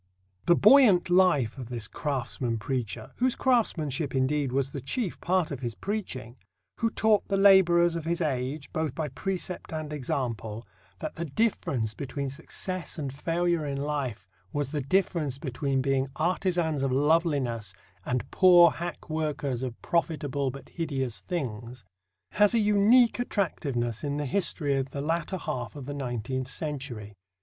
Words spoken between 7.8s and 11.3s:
of his age, both by precept and example, that the